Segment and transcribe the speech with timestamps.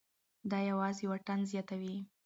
[0.49, 1.97] دا یوازې واټن زیاتوي.